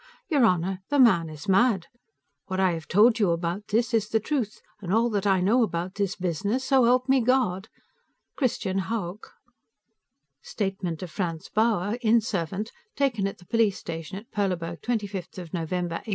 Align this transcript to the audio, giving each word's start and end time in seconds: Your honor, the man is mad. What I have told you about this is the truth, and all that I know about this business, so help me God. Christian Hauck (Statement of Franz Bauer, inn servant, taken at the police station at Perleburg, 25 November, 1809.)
Your 0.29 0.45
honor, 0.45 0.81
the 0.89 0.97
man 0.97 1.29
is 1.29 1.47
mad. 1.47 1.85
What 2.47 2.59
I 2.59 2.71
have 2.71 2.87
told 2.87 3.19
you 3.19 3.29
about 3.29 3.67
this 3.67 3.93
is 3.93 4.09
the 4.09 4.19
truth, 4.19 4.59
and 4.81 4.91
all 4.91 5.11
that 5.11 5.27
I 5.27 5.41
know 5.41 5.61
about 5.61 5.93
this 5.93 6.15
business, 6.15 6.63
so 6.63 6.85
help 6.85 7.07
me 7.07 7.21
God. 7.21 7.67
Christian 8.35 8.79
Hauck 8.79 9.33
(Statement 10.41 11.03
of 11.03 11.11
Franz 11.11 11.49
Bauer, 11.49 11.99
inn 12.01 12.19
servant, 12.19 12.71
taken 12.95 13.27
at 13.27 13.37
the 13.37 13.45
police 13.45 13.77
station 13.77 14.17
at 14.17 14.31
Perleburg, 14.31 14.81
25 14.81 15.27
November, 15.53 15.97
1809.) 15.97 16.01